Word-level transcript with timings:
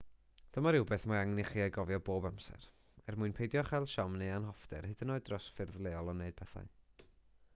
dyma 0.55 0.69
rywbeth 0.75 1.03
mae 1.11 1.17
angen 1.23 1.41
i 1.43 1.43
chi 1.49 1.59
ei 1.65 1.73
gofio 1.75 1.99
bob 2.07 2.23
amser 2.29 2.63
er 3.11 3.19
mwyn 3.23 3.35
peidio 3.41 3.63
â 3.63 3.67
chael 3.67 3.87
siom 3.95 4.17
neu 4.23 4.33
anhoffter 4.37 4.87
hyd 4.93 5.03
yn 5.07 5.15
oed 5.17 5.27
dros 5.29 5.51
ffyrdd 5.59 5.79
lleol 5.89 6.13
o 6.15 6.17
wneud 6.17 6.37
pethau 6.41 6.73